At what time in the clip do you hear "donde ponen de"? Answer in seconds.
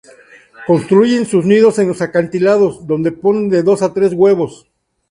2.87-3.61